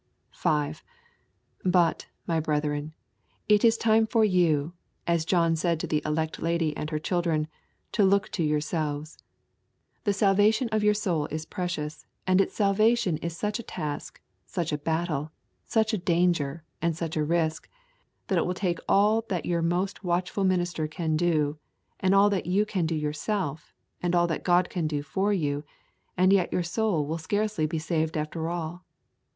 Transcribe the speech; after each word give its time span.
5. 0.31 0.81
But, 1.63 2.07
my 2.25 2.39
brethren, 2.39 2.95
it 3.47 3.63
is 3.63 3.77
time 3.77 4.07
for 4.07 4.25
you, 4.25 4.73
as 5.05 5.25
John 5.25 5.55
said 5.55 5.79
to 5.79 5.85
the 5.85 6.01
elect 6.03 6.41
lady 6.41 6.75
and 6.75 6.89
her 6.89 6.97
children, 6.97 7.47
to 7.91 8.03
look 8.03 8.29
to 8.29 8.43
yourselves. 8.43 9.19
The 10.03 10.11
salvation 10.11 10.69
of 10.71 10.83
your 10.83 10.95
soul 10.95 11.27
is 11.27 11.45
precious, 11.45 12.07
and 12.25 12.41
its 12.41 12.55
salvation 12.55 13.17
is 13.17 13.37
such 13.37 13.59
a 13.59 13.61
task, 13.61 14.19
such 14.47 14.71
a 14.71 14.77
battle, 14.79 15.31
such 15.65 15.93
a 15.93 15.99
danger, 15.99 16.63
and 16.81 16.97
such 16.97 17.15
a 17.15 17.23
risk, 17.23 17.69
that 18.25 18.39
it 18.39 18.45
will 18.47 18.55
take 18.55 18.79
all 18.89 19.21
that 19.29 19.45
your 19.45 19.61
most 19.61 20.03
watchful 20.03 20.43
minister 20.43 20.87
can 20.87 21.15
do, 21.15 21.59
and 21.99 22.15
all 22.15 22.31
that 22.31 22.47
you 22.47 22.65
can 22.65 22.87
do 22.87 22.95
yourself, 22.95 23.71
and 24.01 24.15
all 24.15 24.25
that 24.25 24.41
God 24.43 24.67
can 24.67 24.87
do 24.87 25.03
for 25.03 25.31
you, 25.31 25.63
and 26.17 26.33
yet 26.33 26.51
your 26.51 26.63
soul 26.63 27.05
will 27.05 27.19
scarcely 27.19 27.67
be 27.67 27.77
saved 27.77 28.17
after 28.17 28.49
all. 28.49 28.83